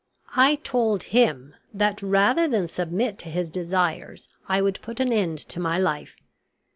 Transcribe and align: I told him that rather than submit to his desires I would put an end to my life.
I 0.35 0.55
told 0.55 1.03
him 1.13 1.53
that 1.71 2.01
rather 2.01 2.47
than 2.47 2.67
submit 2.67 3.19
to 3.19 3.29
his 3.29 3.51
desires 3.51 4.27
I 4.49 4.59
would 4.59 4.81
put 4.81 4.99
an 4.99 5.13
end 5.13 5.37
to 5.37 5.59
my 5.59 5.77
life. 5.77 6.15